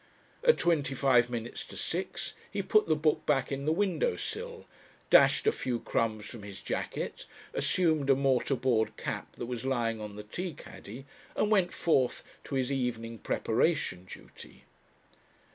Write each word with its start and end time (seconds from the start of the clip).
At 0.43 0.57
twenty 0.57 0.95
five 0.95 1.29
minutes 1.29 1.63
to 1.65 1.77
six 1.77 2.33
he 2.49 2.63
put 2.63 2.87
the 2.87 2.95
book 2.95 3.23
back 3.27 3.51
in 3.51 3.65
the 3.65 3.71
window 3.71 4.15
sill, 4.15 4.65
dashed 5.11 5.45
a 5.45 5.51
few 5.51 5.79
crumbs 5.79 6.25
from 6.25 6.41
his 6.41 6.63
jacket, 6.63 7.27
assumed 7.53 8.09
a 8.09 8.15
mortar 8.15 8.55
board 8.55 8.97
cap 8.97 9.33
that 9.33 9.45
was 9.45 9.63
lying 9.63 10.01
on 10.01 10.15
the 10.15 10.23
tea 10.23 10.55
caddy, 10.55 11.05
and 11.35 11.51
went 11.51 11.71
forth 11.71 12.23
to 12.45 12.55
his 12.55 12.71
evening 12.71 13.19
"preparation 13.19 14.07
duty." 14.11 14.63